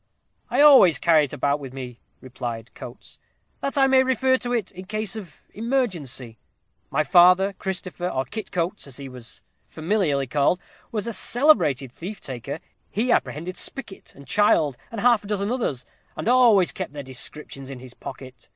"I 0.49 0.61
always 0.61 0.97
carry 0.97 1.25
it 1.25 1.31
about 1.33 1.59
with 1.59 1.73
me," 1.73 1.99
replied 2.21 2.73
Coates, 2.73 3.19
"that 3.59 3.77
I 3.77 3.85
may 3.85 4.01
refer 4.01 4.35
to 4.39 4.51
it 4.51 4.71
in 4.71 4.85
case 4.85 5.15
of 5.15 5.43
emergency. 5.53 6.39
My 6.89 7.03
father, 7.03 7.53
Christopher, 7.59 8.09
or 8.09 8.25
Kit 8.25 8.51
Coates, 8.51 8.87
as 8.87 8.97
he 8.97 9.07
was 9.07 9.43
familiarly 9.67 10.25
called, 10.25 10.59
was 10.91 11.05
a 11.05 11.13
celebrated 11.13 11.91
thief 11.91 12.19
taker. 12.19 12.59
He 12.89 13.11
apprehended 13.11 13.57
Spicket, 13.57 14.15
and 14.15 14.25
Child, 14.25 14.75
and 14.91 15.01
half 15.01 15.23
a 15.23 15.27
dozen 15.27 15.51
others, 15.51 15.85
and 16.17 16.27
always 16.27 16.71
kept 16.71 16.93
their 16.93 17.03
descriptions 17.03 17.69
in 17.69 17.77
his 17.77 17.93
pocket. 17.93 18.49